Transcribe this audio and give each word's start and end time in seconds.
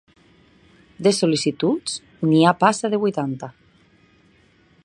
De 1.07 1.11
sol·licituds, 1.17 1.99
n'hi 2.31 2.43
ha 2.53 2.57
passa 2.65 2.93
de 2.95 3.01
vuitanta. 3.07 3.55